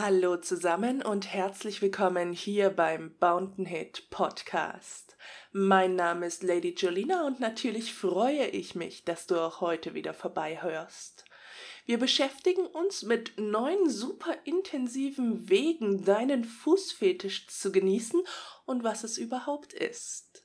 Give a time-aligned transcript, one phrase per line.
[0.00, 5.16] Hallo zusammen und herzlich willkommen hier beim Bountain Hit Podcast.
[5.50, 10.14] Mein Name ist Lady Jolina und natürlich freue ich mich, dass du auch heute wieder
[10.14, 11.24] vorbeihörst.
[11.84, 18.22] Wir beschäftigen uns mit neun super intensiven Wegen, deinen Fußfetisch zu genießen
[18.66, 20.44] und was es überhaupt ist.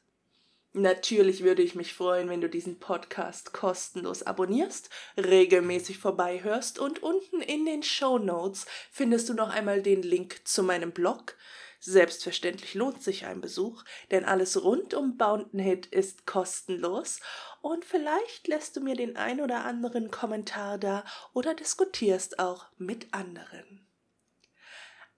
[0.76, 7.42] Natürlich würde ich mich freuen, wenn du diesen Podcast kostenlos abonnierst, regelmäßig vorbeihörst und unten
[7.42, 11.38] in den Show Notes findest du noch einmal den Link zu meinem Blog.
[11.80, 17.20] Selbstverständlich lohnt sich ein Besuch, denn alles rund um Bountain ist kostenlos
[17.62, 23.14] und vielleicht lässt du mir den ein oder anderen Kommentar da oder diskutierst auch mit
[23.14, 23.86] anderen.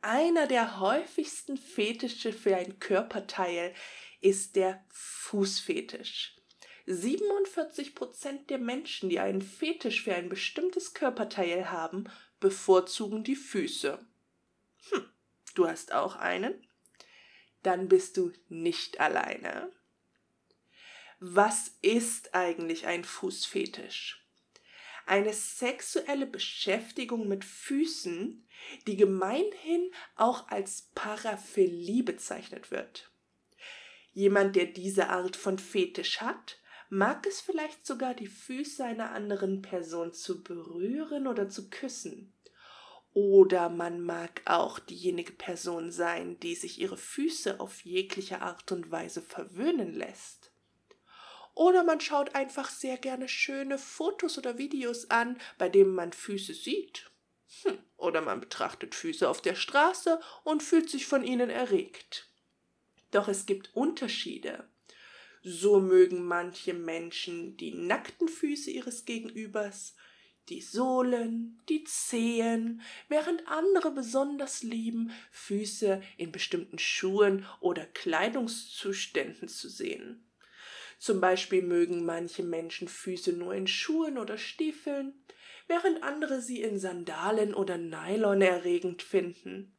[0.01, 3.73] Einer der häufigsten Fetische für ein Körperteil
[4.21, 6.35] ist der Fußfetisch.
[6.87, 12.05] 47% der Menschen, die einen Fetisch für ein bestimmtes Körperteil haben,
[12.39, 13.99] bevorzugen die Füße.
[14.89, 15.09] Hm,
[15.55, 16.67] du hast auch einen?
[17.63, 19.71] Dann bist du nicht alleine.
[21.19, 24.21] Was ist eigentlich ein Fußfetisch?
[25.07, 28.47] Eine sexuelle Beschäftigung mit Füßen,
[28.85, 33.11] die gemeinhin auch als Paraphilie bezeichnet wird.
[34.15, 39.61] Jemand, der diese Art von Fetisch hat, mag es vielleicht sogar die Füße einer anderen
[39.61, 42.33] Person zu berühren oder zu küssen.
[43.11, 48.89] Oder man mag auch diejenige Person sein, die sich ihre Füße auf jegliche Art und
[48.89, 50.49] Weise verwöhnen lässt.
[51.53, 56.53] Oder man schaut einfach sehr gerne schöne Fotos oder Videos an, bei denen man Füße
[56.53, 57.11] sieht.
[57.63, 57.79] Hm.
[57.97, 62.29] Oder man betrachtet Füße auf der Straße und fühlt sich von ihnen erregt.
[63.15, 64.67] Doch es gibt Unterschiede.
[65.41, 69.95] So mögen manche Menschen die nackten Füße ihres Gegenübers,
[70.49, 79.69] die Sohlen, die Zehen, während andere besonders lieben, Füße in bestimmten Schuhen oder Kleidungszuständen zu
[79.69, 80.29] sehen.
[80.99, 85.13] Zum Beispiel mögen manche Menschen Füße nur in Schuhen oder Stiefeln,
[85.69, 89.73] während andere sie in Sandalen oder Nylon erregend finden.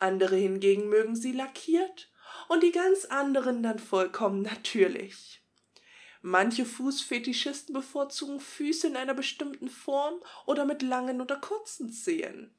[0.00, 2.10] Andere hingegen mögen sie lackiert
[2.48, 5.42] und die ganz anderen dann vollkommen natürlich.
[6.22, 10.14] Manche Fußfetischisten bevorzugen Füße in einer bestimmten Form
[10.46, 12.54] oder mit langen oder kurzen Zehen.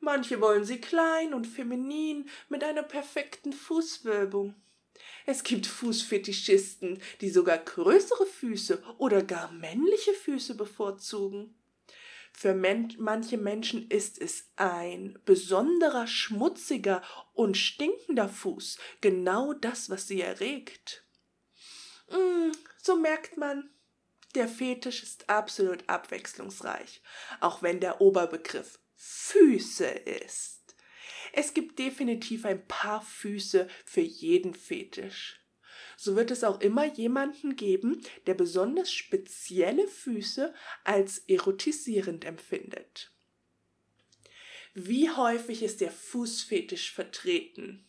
[0.00, 4.54] Manche wollen sie klein und feminin mit einer perfekten Fußwölbung.
[5.24, 11.54] Es gibt Fußfetischisten, die sogar größere Füße oder gar männliche Füße bevorzugen.
[12.36, 17.00] Für men manche Menschen ist es ein besonderer, schmutziger
[17.32, 21.04] und stinkender Fuß genau das, was sie erregt.
[22.10, 22.50] Mm,
[22.82, 23.70] so merkt man,
[24.34, 27.02] der Fetisch ist absolut abwechslungsreich,
[27.38, 30.74] auch wenn der Oberbegriff Füße ist.
[31.32, 35.43] Es gibt definitiv ein paar Füße für jeden Fetisch
[35.96, 43.12] so wird es auch immer jemanden geben, der besonders spezielle Füße als erotisierend empfindet.
[44.74, 47.86] Wie häufig ist der Fußfetisch vertreten?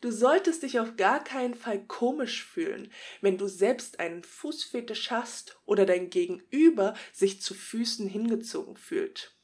[0.00, 2.90] Du solltest dich auf gar keinen Fall komisch fühlen,
[3.20, 9.34] wenn du selbst einen Fußfetisch hast oder dein Gegenüber sich zu Füßen hingezogen fühlt.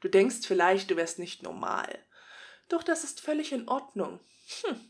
[0.00, 1.98] Du denkst vielleicht, du wärst nicht normal.
[2.68, 4.20] Doch das ist völlig in Ordnung.
[4.62, 4.80] Hm.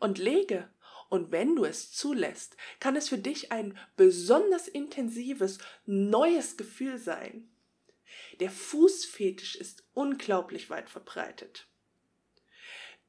[0.00, 0.68] Und lege
[1.12, 7.50] und wenn du es zulässt, kann es für dich ein besonders intensives, neues Gefühl sein.
[8.40, 11.68] Der Fußfetisch ist unglaublich weit verbreitet.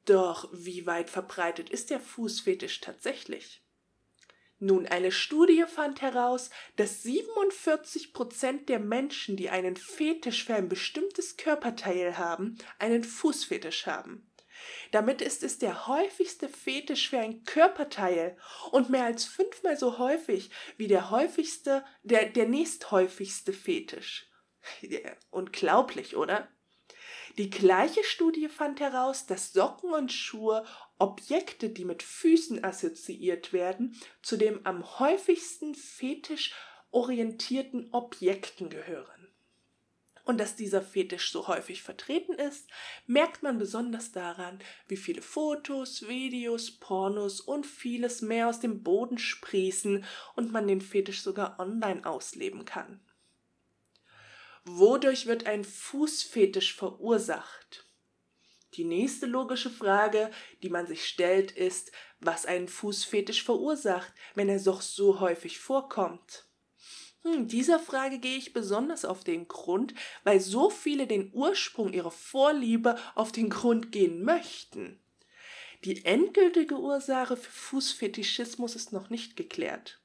[0.03, 3.63] Doch wie weit verbreitet ist der Fußfetisch tatsächlich?
[4.59, 10.67] Nun, eine Studie fand heraus, dass 47 Prozent der Menschen, die einen Fetisch für ein
[10.67, 14.29] bestimmtes Körperteil haben, einen Fußfetisch haben.
[14.91, 18.37] Damit ist es der häufigste Fetisch für ein Körperteil
[18.71, 24.29] und mehr als fünfmal so häufig wie der häufigste, der, der nächsthäufigste Fetisch.
[25.31, 26.47] Unglaublich, oder?
[27.37, 30.65] Die gleiche Studie fand heraus, dass Socken und Schuhe
[30.99, 36.53] Objekte, die mit Füßen assoziiert werden, zu den am häufigsten fetisch
[36.91, 39.32] orientierten Objekten gehören
[40.23, 42.69] und dass dieser Fetisch so häufig vertreten ist,
[43.05, 49.17] merkt man besonders daran, wie viele Fotos, Videos, Pornos und vieles mehr aus dem Boden
[49.17, 50.05] sprießen
[50.35, 53.01] und man den Fetisch sogar online ausleben kann.
[54.65, 57.85] Wodurch wird ein Fußfetisch verursacht?
[58.75, 60.31] Die nächste logische Frage,
[60.63, 61.91] die man sich stellt, ist,
[62.21, 66.47] was einen Fußfetisch verursacht, wenn er doch so häufig vorkommt.
[67.23, 69.93] Hm, dieser Frage gehe ich besonders auf den Grund,
[70.23, 74.99] weil so viele den Ursprung ihrer Vorliebe auf den Grund gehen möchten.
[75.85, 80.01] Die endgültige Ursache für Fußfetischismus ist noch nicht geklärt.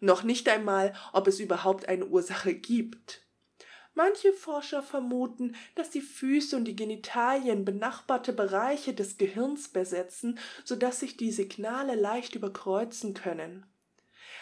[0.00, 3.22] Noch nicht einmal, ob es überhaupt eine Ursache gibt.
[3.94, 10.76] Manche Forscher vermuten, dass die Füße und die Genitalien benachbarte Bereiche des Gehirns besetzen, so
[10.76, 13.64] dass sich die Signale leicht überkreuzen können.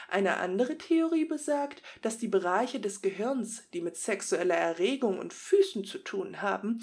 [0.09, 5.85] Eine andere Theorie besagt, dass die Bereiche des Gehirns, die mit sexueller Erregung und Füßen
[5.85, 6.81] zu tun haben,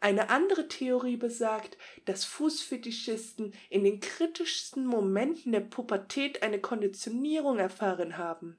[0.00, 8.18] eine andere Theorie besagt, dass Fußfetischisten in den kritischsten Momenten der Pubertät eine Konditionierung erfahren
[8.18, 8.58] haben.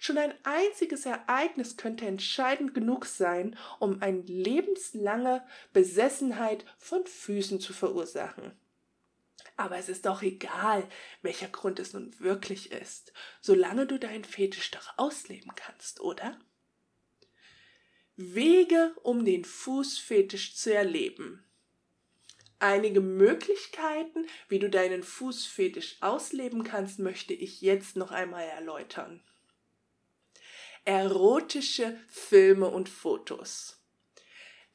[0.00, 7.72] Schon ein einziges Ereignis könnte entscheidend genug sein, um eine lebenslange Besessenheit von Füßen zu
[7.72, 8.52] verursachen.
[9.56, 10.88] Aber es ist doch egal,
[11.20, 16.38] welcher Grund es nun wirklich ist, solange du deinen Fetisch doch ausleben kannst, oder?
[18.16, 21.44] Wege, um den Fußfetisch zu erleben.
[22.58, 29.20] Einige Möglichkeiten, wie du deinen Fußfetisch ausleben kannst, möchte ich jetzt noch einmal erläutern.
[30.84, 33.81] Erotische Filme und Fotos.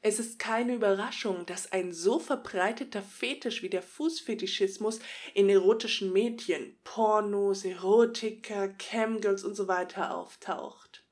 [0.00, 5.00] Es ist keine Überraschung, dass ein so verbreiteter Fetisch wie der Fußfetischismus
[5.34, 11.04] in erotischen Medien, Pornos, Erotika, Camgirls und so weiter auftaucht.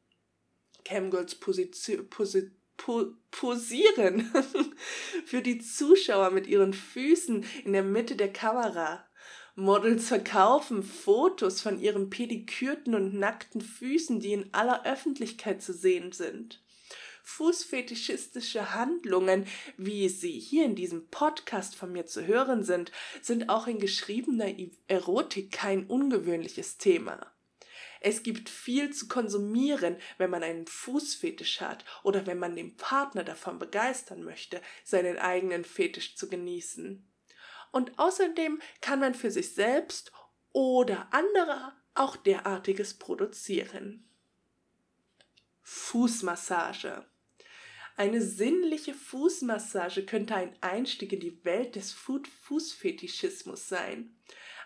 [0.84, 4.32] Camgirls Position, Posi po posieren
[5.24, 9.04] für die Zuschauer mit ihren Füßen in der Mitte der Kamera.
[9.54, 16.12] Models verkaufen Fotos von ihren pedikürten und nackten Füßen, die in aller Öffentlichkeit zu sehen
[16.12, 16.62] sind.
[17.28, 19.46] Fußfetischistische Handlungen,
[19.76, 24.54] wie sie hier in diesem Podcast von mir zu hören sind, sind auch in geschriebener
[24.86, 27.30] Erotik kein ungewöhnliches Thema.
[28.00, 33.24] Es gibt viel zu konsumieren, wenn man einen Fußfetisch hat oder wenn man den Partner
[33.24, 37.06] davon begeistern möchte, seinen eigenen Fetisch zu genießen.
[37.72, 40.12] Und außerdem kann man für sich selbst
[40.52, 44.08] oder andere auch derartiges produzieren.
[45.62, 47.04] Fußmassage
[47.96, 54.14] eine sinnliche Fußmassage könnte ein Einstieg in die Welt des Fußfetischismus sein.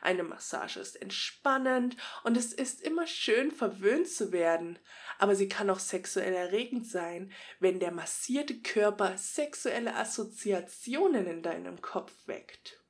[0.02, 4.78] Eine Massage ist entspannend und es ist immer schön verwöhnt zu werden,
[5.18, 11.82] aber sie kann auch sexuell erregend sein, wenn der massierte Körper sexuelle Assoziationen in deinem
[11.82, 12.82] Kopf weckt.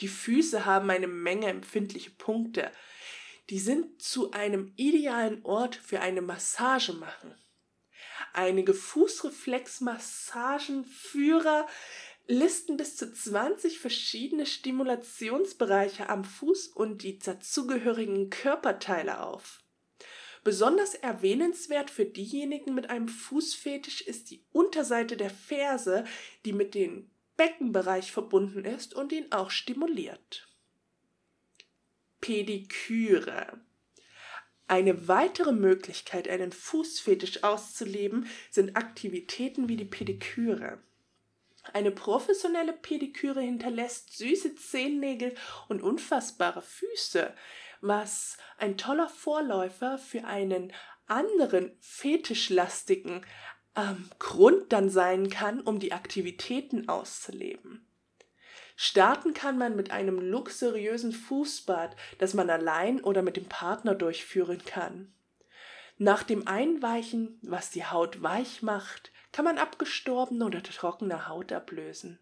[0.00, 2.70] Die Füße haben eine Menge empfindliche Punkte.
[3.50, 7.34] Die sind zu einem idealen Ort für eine Massage machen.
[8.32, 11.68] Einige Fußreflexmassagenführer
[12.26, 19.60] listen bis zu 20 verschiedene Stimulationsbereiche am Fuß und die dazugehörigen Körperteile auf.
[20.44, 26.04] Besonders erwähnenswert für diejenigen mit einem Fußfetisch ist die Unterseite der Ferse,
[26.44, 30.48] die mit dem Beckenbereich verbunden ist und ihn auch stimuliert.
[32.20, 33.60] Pediküre
[34.72, 40.78] eine weitere Möglichkeit, einen Fußfetisch auszuleben, sind Aktivitäten wie die Pediküre.
[41.74, 45.34] Eine professionelle Pediküre hinterlässt süße Zehennägel
[45.68, 47.34] und unfassbare Füße,
[47.82, 50.72] was ein toller Vorläufer für einen
[51.06, 53.26] anderen fetischlastigen
[53.76, 57.86] ähm, Grund dann sein kann, um die Aktivitäten auszuleben.
[58.76, 64.64] Starten kann man mit einem luxuriösen Fußbad, das man allein oder mit dem Partner durchführen
[64.64, 65.12] kann.
[65.98, 72.18] Nach dem Einweichen, was die Haut weich macht, kann man abgestorbene oder trockene Haut ablösen.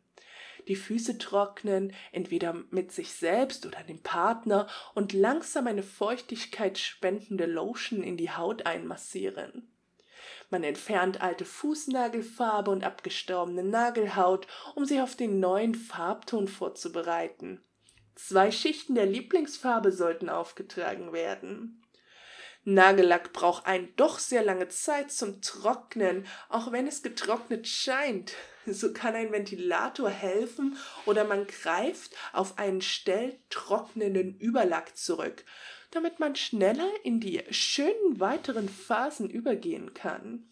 [0.69, 7.47] Die Füße trocknen, entweder mit sich selbst oder dem Partner und langsam eine Feuchtigkeit spendende
[7.47, 9.69] Lotion in die Haut einmassieren.
[10.50, 17.64] Man entfernt alte Fußnagelfarbe und abgestorbene Nagelhaut, um sie auf den neuen Farbton vorzubereiten.
[18.14, 21.82] Zwei Schichten der Lieblingsfarbe sollten aufgetragen werden.
[22.64, 28.32] Nagellack braucht ein doch sehr lange Zeit zum Trocknen, auch wenn es getrocknet scheint.
[28.66, 35.44] So kann ein Ventilator helfen oder man greift auf einen stelltrocknenden Überlack zurück
[35.90, 40.49] damit man schneller in die schönen weiteren Phasen übergehen kann.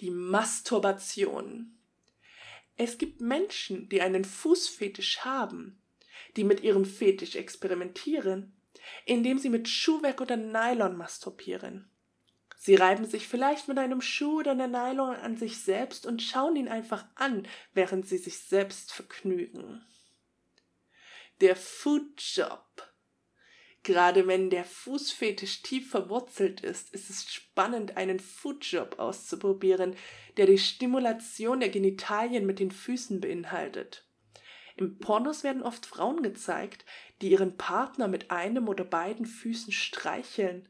[0.00, 1.76] Die Masturbation.
[2.76, 5.80] Es gibt Menschen, die einen Fußfetisch haben,
[6.36, 8.52] die mit ihrem Fetisch experimentieren,
[9.06, 11.88] indem sie mit Schuhwerk oder Nylon masturbieren.
[12.56, 16.56] Sie reiben sich vielleicht mit einem Schuh oder einer Nylon an sich selbst und schauen
[16.56, 19.84] ihn einfach an, während sie sich selbst vergnügen.
[21.40, 22.93] Der Foodjob
[23.84, 29.94] Gerade wenn der Fußfetisch tief verwurzelt ist, ist es spannend, einen Foodjob auszuprobieren,
[30.38, 34.08] der die Stimulation der Genitalien mit den Füßen beinhaltet.
[34.76, 36.86] Im Pornos werden oft Frauen gezeigt,
[37.20, 40.66] die ihren Partner mit einem oder beiden Füßen streicheln.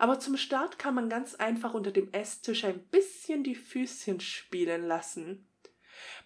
[0.00, 4.84] Aber zum Start kann man ganz einfach unter dem Esstisch ein bisschen die Füßchen spielen
[4.84, 5.48] lassen.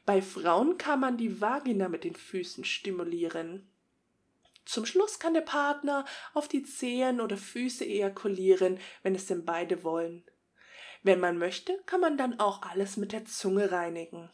[0.07, 3.72] Bei Frauen kann man die Vagina mit den Füßen stimulieren.
[4.65, 6.05] Zum Schluss kann der Partner
[6.35, 10.25] auf die Zehen oder Füße ejakulieren, wenn es denn beide wollen.
[11.03, 14.31] Wenn man möchte, kann man dann auch alles mit der Zunge reinigen.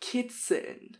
[0.00, 0.98] Kitzeln.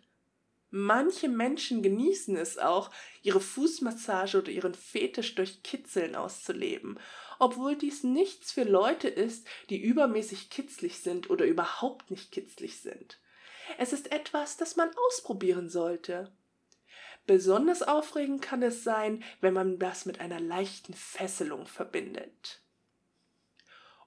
[0.70, 2.90] Manche Menschen genießen es auch,
[3.22, 6.98] ihre Fußmassage oder ihren Fetisch durch Kitzeln auszuleben,
[7.38, 13.20] obwohl dies nichts für Leute ist, die übermäßig kitzlig sind oder überhaupt nicht kitzlig sind.
[13.78, 16.32] Es ist etwas, das man ausprobieren sollte.
[17.26, 22.62] Besonders aufregend kann es sein, wenn man das mit einer leichten Fesselung verbindet.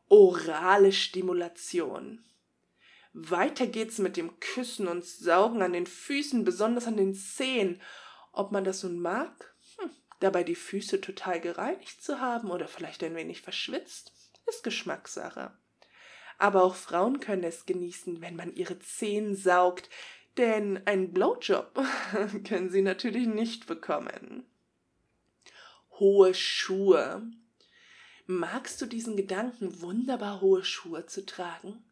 [0.07, 2.23] Orale Stimulation.
[3.11, 7.81] Weiter geht's mit dem Küssen und Saugen an den Füßen, besonders an den Zehen.
[8.31, 13.03] Ob man das nun mag, hm, dabei die Füße total gereinigt zu haben oder vielleicht
[13.03, 14.13] ein wenig verschwitzt,
[14.47, 15.51] ist Geschmackssache.
[16.37, 19.89] Aber auch Frauen können es genießen, wenn man ihre Zehen saugt,
[20.39, 21.85] denn einen Blowjob
[22.47, 24.45] können sie natürlich nicht bekommen.
[25.99, 27.29] Hohe Schuhe.
[28.25, 31.83] Magst du diesen Gedanken, wunderbar hohe Schuhe zu tragen?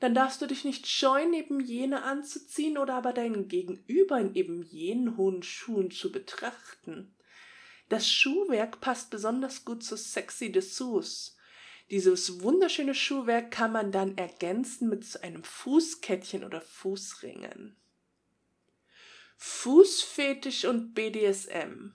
[0.00, 4.62] Dann darfst du dich nicht scheuen, eben jene anzuziehen oder aber deinen Gegenüber in eben
[4.62, 7.14] jenen hohen Schuhen zu betrachten.
[7.90, 11.36] Das Schuhwerk passt besonders gut zu sexy Dessous.
[11.90, 17.76] Dieses wunderschöne Schuhwerk kann man dann ergänzen mit einem Fußkettchen oder Fußringen.
[19.36, 21.92] Fußfetisch und BDSM.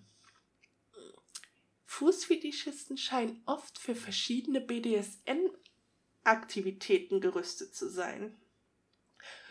[1.86, 8.38] Fußfetischisten scheinen oft für verschiedene BDSM-Aktivitäten gerüstet zu sein.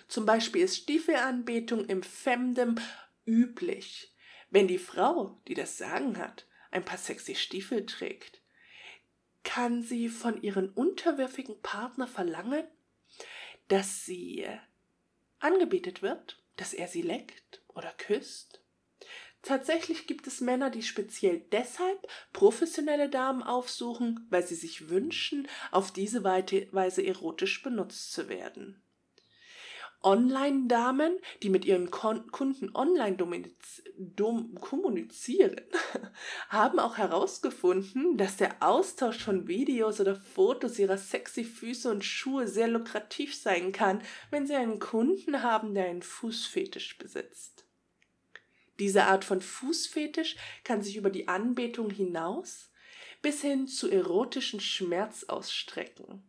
[0.06, 2.76] Zum Beispiel ist Stiefelanbetung im Femdem
[3.24, 4.14] üblich.
[4.50, 8.40] Wenn die Frau, die das Sagen hat, ein paar sexy Stiefel trägt,
[9.42, 12.64] kann sie von ihrem unterwürfigen Partner verlangen,
[13.68, 14.46] dass sie
[15.40, 18.62] angebetet wird, dass er sie leckt oder küsst.
[19.42, 25.92] Tatsächlich gibt es Männer, die speziell deshalb professionelle Damen aufsuchen, weil sie sich wünschen, auf
[25.92, 28.82] diese Weise erotisch benutzt zu werden.
[30.02, 33.16] Online-Damen, die mit ihren Kon Kunden online
[34.60, 35.60] kommunizieren,
[36.48, 42.46] haben auch herausgefunden, dass der Austausch von Videos oder Fotos ihrer sexy Füße und Schuhe
[42.46, 47.65] sehr lukrativ sein kann, wenn sie einen Kunden haben, der einen Fußfetisch besitzt.
[48.78, 52.70] Diese Art von Fußfetisch kann sich über die Anbetung hinaus
[53.22, 56.22] bis hin zu erotischen Schmerz ausstrecken.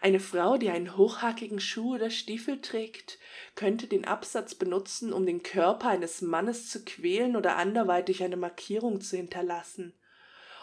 [0.00, 3.18] Eine Frau, die einen hochhackigen Schuh oder Stiefel trägt,
[3.54, 9.00] könnte den Absatz benutzen, um den Körper eines Mannes zu quälen oder anderweitig eine Markierung
[9.00, 9.94] zu hinterlassen.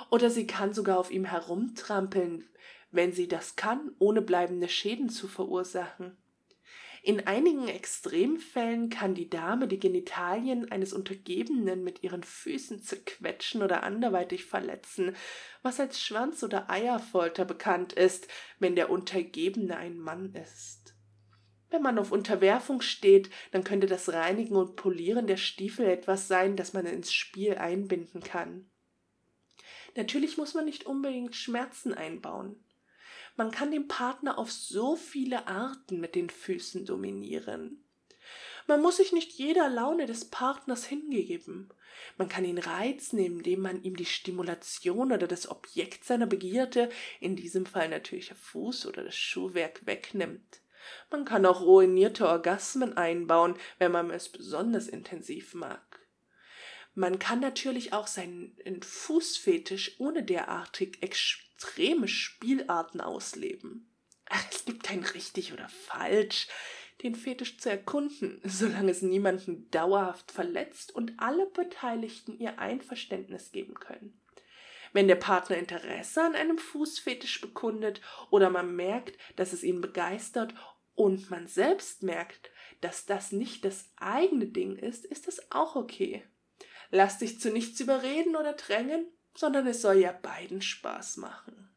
[0.10, 2.50] Oder sie kann sogar auf ihm herumtrampeln,
[2.92, 6.18] wenn sie das kann, ohne bleibende Schäden zu verursachen.
[7.10, 13.82] In einigen Extremfällen kann die Dame die Genitalien eines Untergebenen mit ihren Füßen zerquetschen oder
[13.82, 15.16] anderweitig verletzen,
[15.64, 18.28] was als Schwanz- oder Eierfolter bekannt ist,
[18.60, 20.94] wenn der Untergebene ein Mann ist.
[21.72, 26.58] Wenn man auf Unterwerfung steht, dann könnte das Reinigen und Polieren der Stiefel etwas sein,
[26.58, 28.70] das man ins Spiel einbinden kann.
[29.96, 32.64] Natürlich muss man nicht unbedingt Schmerzen einbauen.
[33.40, 37.82] Man kann den Partner auf so viele Arten mit den Füßen dominieren.
[38.68, 41.70] Man muss sich nicht jeder Laune des Partners hingeben.
[42.18, 46.90] Man kann ihn reizen, indem man ihm die Stimulation oder das Objekt seiner Begierde,
[47.22, 50.60] in diesem Fall natürlich der Fuß oder das Schuhwerk, wegnimmt.
[51.10, 56.06] Man kann auch ruinierte Orgasmen einbauen, wenn man es besonders intensiv mag.
[56.94, 61.02] Man kann natürlich auch seinen Fußfetisch ohne derartig
[61.60, 63.94] extreme Spielarten ausleben.
[64.52, 66.48] Es gibt kein richtig oder falsch,
[67.04, 73.74] den Fetisch zu erkunden, solange es niemanden dauerhaft verletzt und alle Beteiligten ihr Einverständnis geben
[73.74, 74.22] können.
[74.94, 78.02] Wenn der Partner Interesse an einem Fußfetisch bekundet
[78.32, 80.54] oder man merkt, dass es ihn begeistert
[80.96, 82.52] und man selbst merkt,
[82.82, 86.24] dass das nicht das eigene Ding ist, ist das auch okay.
[86.90, 89.06] Lass dich zu nichts überreden oder drängen,
[89.40, 91.70] sondern es soll ja beiden Spaß machen.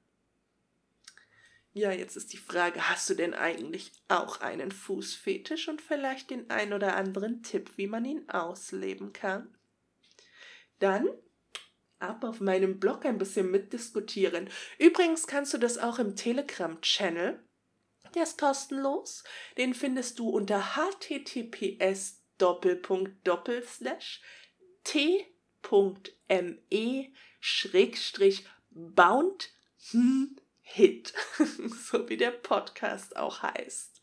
[1.72, 6.50] Ja, jetzt ist die Frage, hast du denn eigentlich auch einen Fußfetisch und vielleicht den
[6.50, 9.56] ein oder anderen Tipp, wie man ihn ausleben kann?
[10.80, 11.08] Dann
[12.00, 14.50] ab auf meinem Blog ein bisschen mitdiskutieren.
[14.80, 17.38] Übrigens kannst du das auch im Telegram-Channel.
[18.16, 19.22] Der ist kostenlos.
[19.56, 22.24] Den findest du unter https
[25.62, 29.50] t.me schrägstrich bound
[30.60, 31.12] hit,
[31.90, 34.00] so wie der Podcast auch heißt.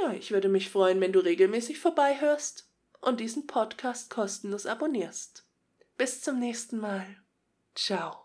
[0.00, 2.68] Ja, ich würde mich freuen, wenn du regelmäßig vorbeihörst
[3.00, 5.46] und diesen Podcast kostenlos abonnierst.
[5.96, 7.06] Bis zum nächsten Mal.
[7.74, 8.20] Ciao.